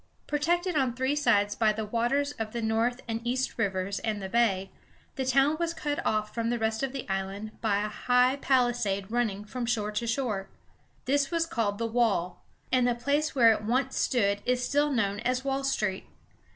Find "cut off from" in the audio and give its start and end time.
5.75-6.49